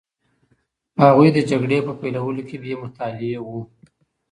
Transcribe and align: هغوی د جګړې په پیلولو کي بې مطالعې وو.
هغوی 1.03 1.29
د 1.33 1.39
جګړې 1.49 1.77
په 1.87 1.93
پیلولو 2.01 2.41
کي 2.49 2.57
بې 2.63 2.73
مطالعې 2.83 3.31
وو. 3.45 3.59